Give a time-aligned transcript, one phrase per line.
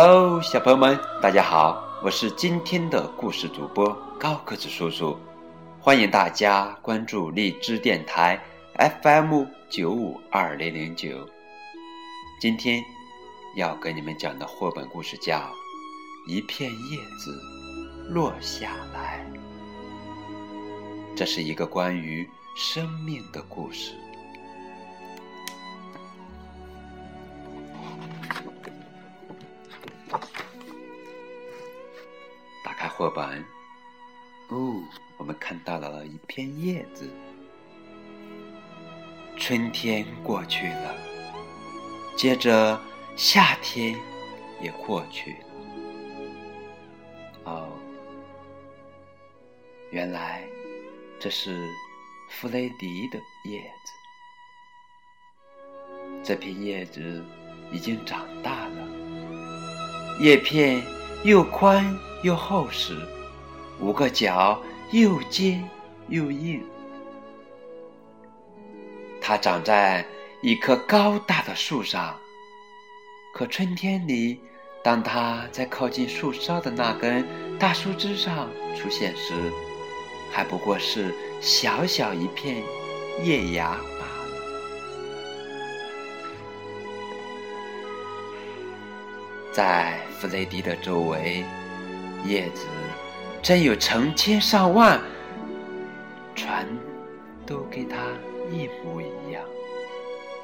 [0.00, 5.18] Hello，小朋友们，大家好，我是今天的故事主播高个子叔叔，
[5.80, 8.40] 欢迎大家关注荔枝电台
[9.02, 11.28] FM 九五二零零九。
[12.40, 12.80] 今天
[13.56, 15.38] 要给你们讲的绘本故事叫
[16.28, 17.36] 《一片叶子
[18.08, 19.26] 落下来》，
[21.16, 23.94] 这是一个关于生命的故事。
[32.98, 33.44] 绘本
[34.48, 34.82] 哦，
[35.18, 37.08] 我们看到了一片叶子。
[39.36, 40.96] 春天过去了，
[42.16, 42.76] 接着
[43.14, 43.94] 夏天
[44.60, 45.38] 也过去了。
[47.44, 47.68] 哦，
[49.92, 50.42] 原来
[51.20, 51.56] 这是
[52.28, 53.92] 弗雷迪的叶子。
[56.24, 57.24] 这片叶子
[57.70, 58.88] 已经长大了，
[60.20, 60.82] 叶片
[61.22, 61.96] 又宽。
[62.22, 62.96] 又厚实，
[63.78, 65.68] 五个角又尖
[66.08, 66.64] 又硬。
[69.20, 70.04] 它长在
[70.42, 72.16] 一棵高大的树上，
[73.32, 74.40] 可春天里，
[74.82, 77.24] 当它在靠近树梢的那根
[77.58, 79.52] 大树枝上出现时，
[80.32, 82.62] 还不过是小小一片
[83.22, 84.24] 叶芽罢了。
[89.52, 91.44] 在弗雷迪的周围。
[92.24, 92.66] 叶子
[93.40, 95.00] 真有成千上万，
[96.34, 96.66] 全
[97.46, 97.96] 都跟它
[98.50, 99.42] 一模一样，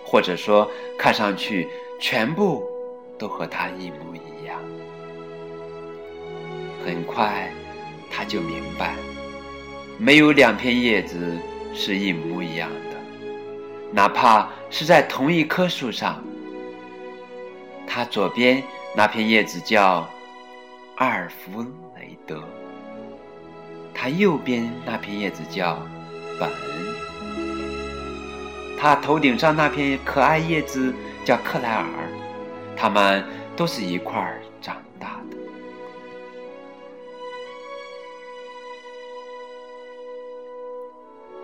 [0.05, 1.69] 或者说看上去
[2.01, 2.65] 全部
[3.19, 4.59] 都和它一模一样。
[6.87, 7.51] 很快
[8.11, 8.95] 他就明白，
[9.99, 11.37] 没有两片叶子
[11.75, 12.97] 是一模一样的，
[13.91, 16.23] 哪怕是在同一棵树上。
[17.87, 18.63] 他左边
[18.97, 20.09] 那片叶子叫。
[20.97, 21.65] 阿尔弗
[21.97, 22.45] 雷德，
[23.93, 25.83] 他右边那片叶子叫
[26.39, 26.49] 本，
[28.79, 30.95] 他头顶上那片可爱叶子
[31.25, 31.85] 叫克莱尔，
[32.77, 33.25] 他们
[33.57, 35.37] 都是一块儿长大的。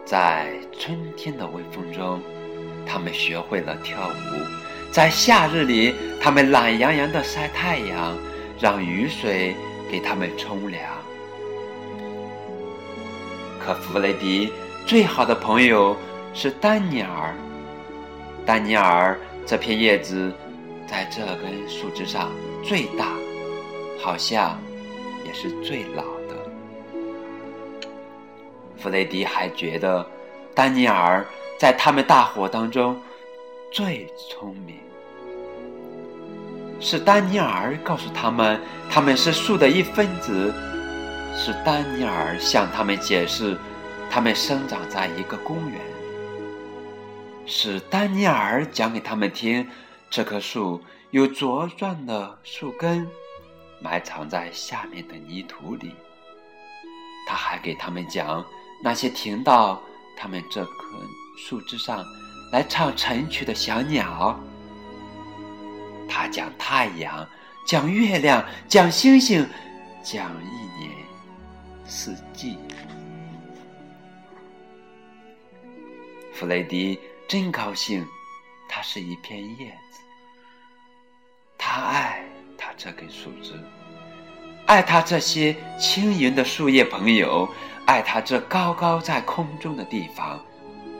[0.04, 2.22] 在春天的微风中，
[2.86, 8.16] 他们学会了跳舞；在夏日里，他们懒洋洋的晒太阳。
[8.60, 9.56] 让雨水
[9.90, 10.84] 给他们冲凉。
[13.58, 14.52] 可弗雷迪
[14.86, 15.96] 最好的朋友
[16.34, 17.34] 是丹尼尔。
[18.44, 20.32] 丹尼尔这片叶子
[20.86, 22.30] 在这根树枝上
[22.62, 23.14] 最大，
[23.98, 24.58] 好像
[25.24, 26.36] 也是最老的。
[28.78, 30.04] 弗雷迪还觉得
[30.54, 31.24] 丹尼尔
[31.58, 33.00] 在他们大伙当中
[33.70, 34.89] 最聪明。
[36.80, 38.58] 是丹尼尔告诉他们，
[38.90, 40.52] 他们是树的一分子。
[41.36, 43.56] 是丹尼尔向他们解释，
[44.10, 45.80] 他们生长在一个公园。
[47.46, 49.68] 是丹尼尔讲给他们听，
[50.10, 53.06] 这棵树有茁壮的树根，
[53.80, 55.94] 埋藏在下面的泥土里。
[57.26, 58.44] 他还给他们讲，
[58.82, 59.80] 那些停到
[60.16, 60.72] 他们这棵
[61.38, 62.04] 树枝上
[62.52, 64.38] 来唱晨曲的小鸟。
[66.10, 67.26] 他讲太阳，
[67.64, 69.48] 讲月亮，讲星星，
[70.02, 70.92] 讲一年
[71.86, 72.58] 四季。
[76.34, 76.98] 弗雷迪
[77.28, 78.04] 真高兴，
[78.68, 80.00] 它是一片叶子。
[81.56, 82.24] 他爱
[82.58, 83.52] 他这根树枝，
[84.66, 87.48] 爱他这些轻盈的树叶朋友，
[87.86, 90.42] 爱他这高高在空中的地方，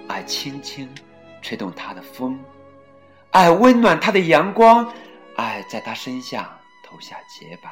[0.06, 0.88] 爱轻轻
[1.42, 2.38] 吹动它的风。
[3.32, 4.92] 爱温暖他的阳光，
[5.36, 7.70] 爱在他身下投下洁白、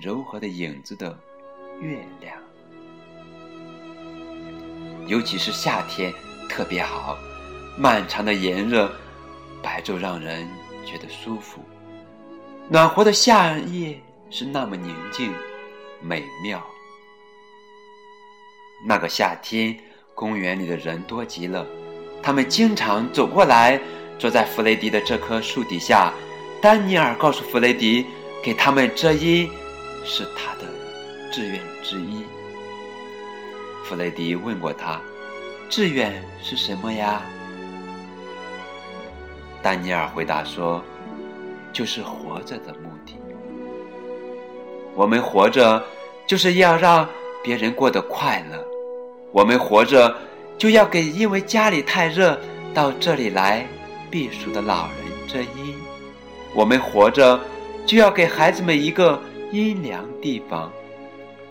[0.00, 1.16] 柔和的影子的
[1.80, 2.36] 月亮。
[5.06, 6.12] 尤其是夏天
[6.48, 7.16] 特别好，
[7.78, 8.90] 漫长的炎热，
[9.62, 10.48] 白昼让人
[10.84, 11.60] 觉得舒服。
[12.68, 13.96] 暖和的夏夜
[14.28, 15.32] 是那么宁静、
[16.00, 16.60] 美妙。
[18.84, 19.78] 那个夏天，
[20.16, 21.64] 公园里的人多极了，
[22.20, 23.80] 他们经常走过来。
[24.20, 26.12] 坐在弗雷迪的这棵树底下，
[26.60, 28.04] 丹尼尔告诉弗雷迪，
[28.42, 29.50] 给他们遮阴
[30.04, 30.68] 是他的
[31.32, 32.22] 志愿之一。
[33.82, 35.00] 弗雷迪问过他，
[35.70, 37.22] 志愿是什么呀？
[39.62, 40.84] 丹尼尔回答说，
[41.72, 43.14] 就是活着的目的。
[44.94, 45.82] 我们活着
[46.26, 47.08] 就是要让
[47.42, 48.62] 别人过得快乐，
[49.32, 50.14] 我们活着
[50.58, 52.38] 就要给因为家里太热
[52.74, 53.66] 到这里来。
[54.10, 55.74] 避暑的老人之一，
[56.52, 57.38] 我们活着
[57.86, 59.20] 就要给孩子们一个
[59.52, 60.72] 阴凉地方，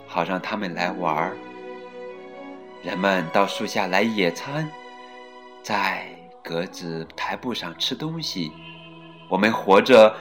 [0.06, 1.36] 好让他们来玩儿。
[2.82, 4.70] 人们到树下来野餐，
[5.62, 6.06] 在
[6.42, 8.52] 格子台布上吃东西。
[9.28, 10.14] 我们活着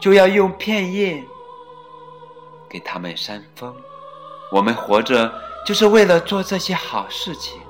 [0.00, 1.22] 就要用片叶
[2.68, 3.74] 给他们扇风。
[4.52, 5.32] 我们活着
[5.64, 7.60] 就是为了做这些好事情。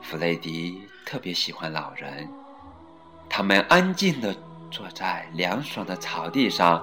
[0.00, 0.82] 弗雷迪
[1.12, 2.26] 特别喜欢老人，
[3.28, 4.34] 他们安静地
[4.70, 6.82] 坐在凉爽的草地上，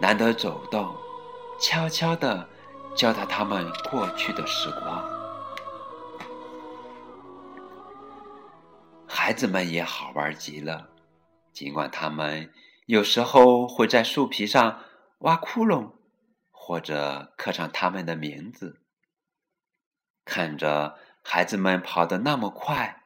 [0.00, 0.96] 难得走动，
[1.60, 2.48] 悄悄地
[2.96, 5.04] 教导他们过去的时光。
[9.06, 10.88] 孩子们也好玩极了，
[11.52, 12.50] 尽管他们
[12.86, 14.80] 有时候会在树皮上
[15.18, 15.90] 挖窟窿，
[16.50, 18.80] 或者刻上他们的名字，
[20.24, 20.96] 看着。
[21.28, 23.02] 孩子们跑得那么快，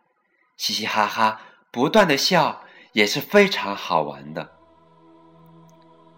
[0.61, 1.41] 嘻嘻哈哈，
[1.71, 2.61] 不断的笑，
[2.93, 4.47] 也是非常好玩的。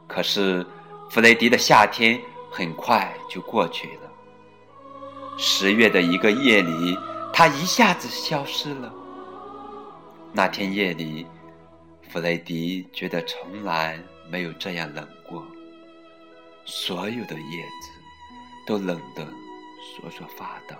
[0.09, 0.67] 可是，
[1.09, 4.11] 弗雷迪的夏天很快就过去了。
[5.39, 6.99] 十月的一个夜里，
[7.33, 8.93] 他一下子消失了。
[10.33, 11.25] 那天夜里，
[12.11, 13.97] 弗雷迪觉得从来
[14.29, 15.47] 没有这样冷过，
[16.65, 17.91] 所有的叶子
[18.67, 20.75] 都冷得瑟瑟发抖。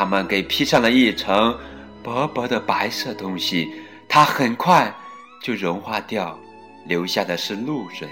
[0.00, 1.54] 他们给披上了一层
[2.02, 3.70] 薄薄的白色东西，
[4.08, 4.90] 它很快
[5.42, 6.38] 就融化掉，
[6.86, 8.08] 留下的是露水，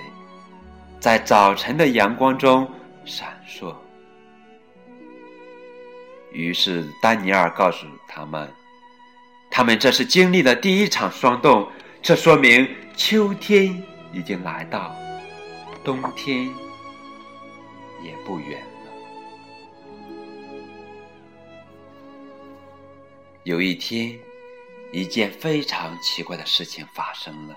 [1.00, 2.70] 在早晨的阳光中
[3.06, 3.74] 闪烁。
[6.30, 8.46] 于是丹尼尔告诉他们，
[9.50, 11.66] 他们这是经历了第一场霜冻，
[12.02, 12.68] 这说明
[12.98, 13.82] 秋天
[14.12, 14.94] 已经来到，
[15.82, 16.44] 冬天
[18.04, 18.67] 也不远。
[23.48, 24.14] 有一天，
[24.92, 27.56] 一件非常奇怪的事情发生了。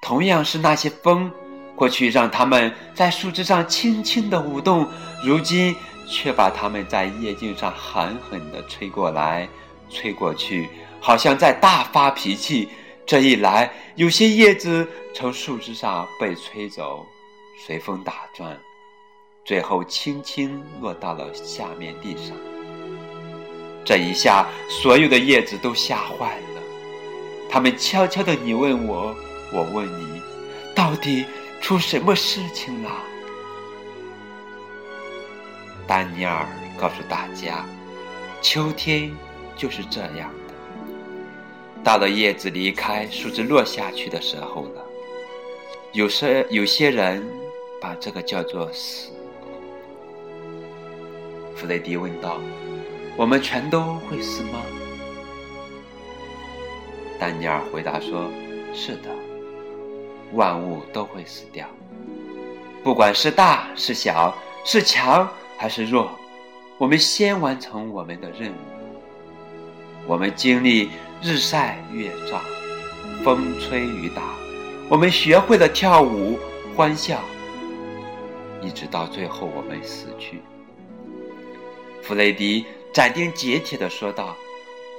[0.00, 1.28] 同样是那些风，
[1.74, 4.88] 过去让他们在树枝上轻轻的舞动，
[5.24, 5.74] 如今
[6.06, 9.48] 却把它们在叶茎上狠狠地吹过来、
[9.90, 10.68] 吹过去，
[11.00, 12.68] 好像在大发脾气。
[13.04, 17.04] 这一来，有些叶子从树枝上被吹走，
[17.66, 18.56] 随风打转，
[19.44, 22.36] 最后轻轻落到了下面地上。
[23.84, 26.62] 这一下，所有的叶子都吓坏了。
[27.50, 29.14] 他们悄悄地，你问我，
[29.52, 30.22] 我问你，
[30.74, 31.26] 到底
[31.60, 32.90] 出什么事情了？
[35.86, 36.48] 丹尼尔
[36.78, 37.66] 告诉大家，
[38.40, 39.14] 秋天
[39.54, 40.54] 就是这样的。
[41.84, 44.82] 到了叶子离开、树枝落下去的时候了。
[45.92, 47.22] 有些有些人
[47.80, 49.10] 把这个叫做死。
[51.54, 52.40] 弗雷迪问道。
[53.16, 54.60] 我们全都会死吗？
[57.16, 58.28] 丹尼尔回答说
[58.74, 59.08] ：“是的，
[60.32, 61.64] 万物都会死掉，
[62.82, 66.10] 不管是大是小，是强还是弱。
[66.76, 68.56] 我们先完成我们的任务。
[70.08, 70.90] 我们经历
[71.22, 72.40] 日晒月照，
[73.22, 74.22] 风吹雨打，
[74.88, 76.36] 我们学会了跳舞、
[76.76, 77.20] 欢笑，
[78.60, 80.42] 一直到最后我们死去。”
[82.02, 82.66] 弗雷迪。
[82.94, 84.36] 斩钉截铁地说道：“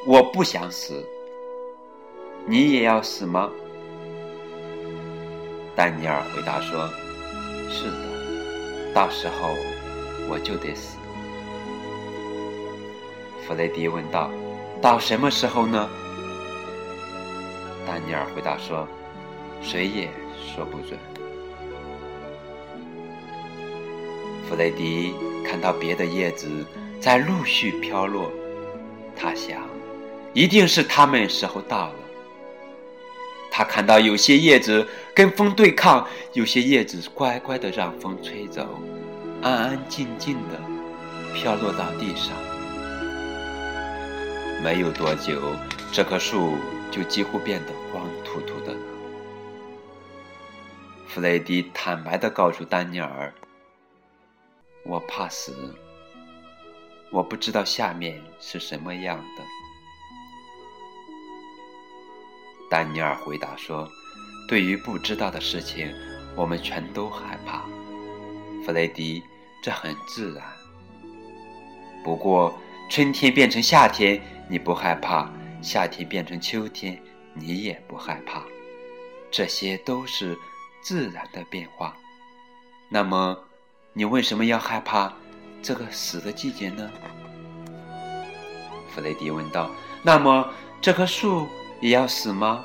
[0.06, 1.02] 我不想死，
[2.46, 3.50] 你也要死吗？”
[5.74, 6.90] 丹尼尔回答说
[7.72, 9.56] ：“是的，到时候
[10.30, 10.98] 我就得死。”
[13.48, 14.30] 弗雷迪问道
[14.84, 15.90] ：“到什么时候呢？”
[17.88, 18.86] 丹尼尔回答说
[19.64, 20.10] ：“谁也
[20.54, 21.00] 说不准。”
[24.50, 26.66] 弗雷迪看到别的叶子。
[27.00, 28.32] 在陆续飘落，
[29.16, 29.62] 他想，
[30.34, 31.96] 一定是他们时候到了。
[33.52, 38.68] 他看到有些叶子跟风对抗，有些叶子乖乖的让风吹走，
[39.42, 40.60] 安安静静的
[41.34, 42.36] 飘落到地上。
[44.64, 45.54] 没有多久，
[45.92, 46.58] 这棵树
[46.92, 48.80] 就几乎变得光秃秃的了。
[51.08, 53.34] 弗雷迪坦白的告诉丹尼尔
[54.84, 55.54] ：“我怕死。”
[57.16, 59.44] 我不知道下面是什么样的。
[62.70, 63.90] 丹尼尔回答说
[64.50, 65.96] ：“对于不知道的事情，
[66.36, 67.64] 我们全都害怕。”
[68.66, 69.24] 弗雷迪，
[69.64, 70.44] 这很自然。
[72.04, 72.54] 不过，
[72.92, 75.32] 春天变成夏天，你不害怕；
[75.62, 77.02] 夏天变成秋天，
[77.34, 78.44] 你也不害怕。
[79.32, 80.38] 这些都是
[80.82, 81.96] 自然的变化。
[82.90, 83.40] 那么，
[83.94, 85.14] 你为什么要害怕？
[85.66, 86.92] 这个死的季节呢？
[88.94, 89.72] 弗雷迪问道，
[90.04, 90.48] 那么
[90.80, 91.48] 这棵树
[91.82, 92.64] 也要死吗？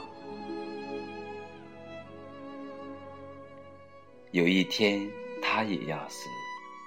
[4.32, 5.08] 有一天
[5.40, 6.26] 它也要死，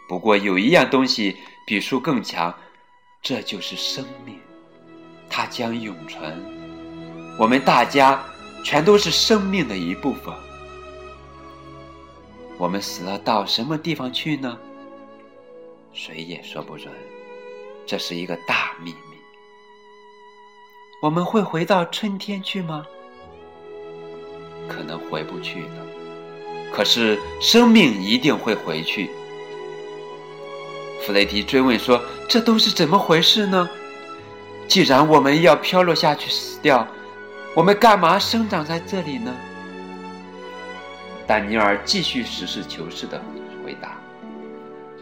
[0.08, 2.53] 不过有一样东西比树更强，
[3.20, 4.38] 这就是生命，
[5.27, 6.39] 它将永存，
[7.39, 8.24] 我们大家
[8.63, 10.32] 全都是生命的一部分。
[12.60, 14.55] 我们死了到什么地方去呢？
[15.94, 16.92] 谁也说不准，
[17.86, 19.18] 这是一个大秘密。
[21.02, 22.86] 我们会回到春天去吗？
[24.68, 25.86] 可能回不去了。
[26.72, 29.12] 可是生命一定会回去。
[31.06, 33.70] 弗雷迪追问说：“这都是怎么回事呢？
[34.68, 36.88] 既然我们要飘落下去死掉，
[37.54, 39.36] 我们干嘛生长在这里呢？”
[41.28, 43.22] 丹尼尔继续实事求是的：“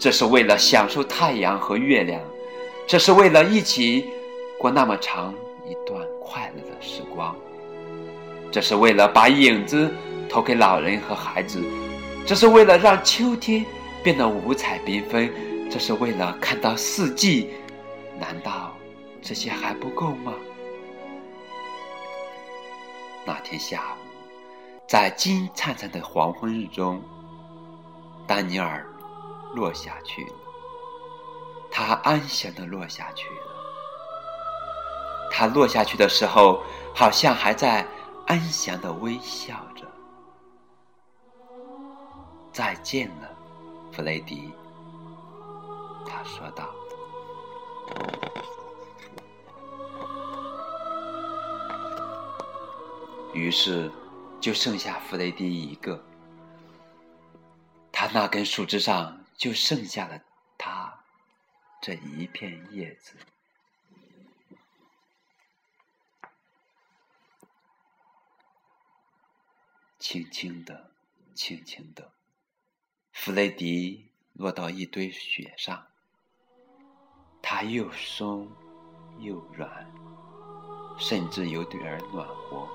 [0.02, 2.20] 这是为了享受太阳和月亮，
[2.88, 4.10] 这是为了一起
[4.58, 5.32] 过那么长
[5.70, 7.36] 一段快乐的时光，
[8.52, 9.94] 这是为了把影子
[10.28, 11.64] 投给老人和孩子，
[12.26, 13.64] 这是为了让秋天
[14.02, 15.32] 变得五彩缤纷，
[15.70, 17.52] 这是为了看到四季。
[18.20, 18.76] 难道
[19.22, 20.34] 这些还不够吗？”
[23.24, 24.02] 那天下午。
[24.88, 27.00] 在金灿灿的黄昏日中，
[28.28, 28.86] 丹尼尔
[29.54, 30.34] 落下去了。
[31.72, 33.46] 他安详的落下去了。
[35.32, 36.62] 他落下去的时候，
[36.94, 37.88] 好像还在
[38.28, 39.86] 安详的微笑着。
[42.52, 43.30] 再见了，
[43.92, 44.54] 弗雷迪。
[46.06, 46.70] 他说道。
[53.34, 53.92] 于是。
[54.42, 56.04] 就剩下弗雷迪一个，
[57.92, 60.22] 他那根树枝上就剩下了
[60.56, 61.04] 他
[61.82, 63.16] 这一片叶子。
[69.98, 70.92] 轻轻的，
[71.34, 72.12] 轻轻的，
[73.14, 75.88] 弗雷迪落到一堆雪上，
[77.42, 78.48] 它又松
[79.18, 79.92] 又软，
[81.00, 82.70] 甚至有点儿暖和。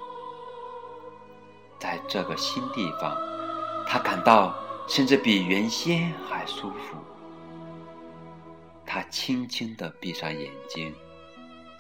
[1.79, 3.17] 在这个新地方，
[3.87, 6.97] 他感到甚至比原先还舒服。
[8.85, 10.95] 他轻轻地闭上眼睛，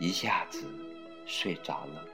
[0.00, 0.64] 一下子
[1.24, 2.04] 睡着了。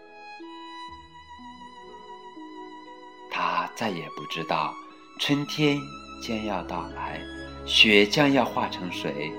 [3.30, 4.74] 他再也不知道
[5.18, 5.80] 春天
[6.22, 7.18] 将要到来，
[7.64, 9.32] 雪将要化成水。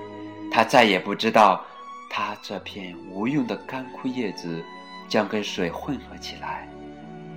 [0.50, 1.64] 他再也不知道，
[2.10, 4.62] 他这片无用的干枯叶子
[5.08, 6.68] 将跟水混合起来。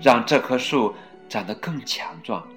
[0.02, 0.94] 让这棵树
[1.30, 2.48] 长得更强壮。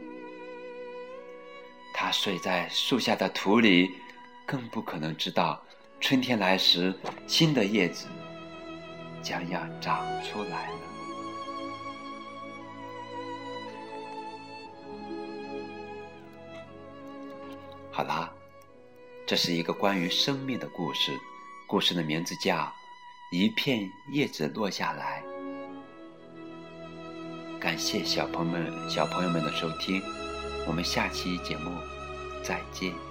[1.93, 3.95] 它睡在树下的土里，
[4.47, 5.63] 更不可能知道
[6.01, 6.95] 春天来时，
[7.27, 8.07] 新的叶子
[9.23, 10.79] 将要长出来了。
[17.93, 18.33] 好啦，
[19.27, 21.13] 这是一个关于生命的故事，
[21.67, 22.57] 故事的名字叫
[23.31, 25.23] 《一片叶子落下来》。
[27.61, 30.01] 感谢小朋友们、小朋友们的收听，
[30.71, 31.73] 我们下期节目
[32.45, 33.10] 再见。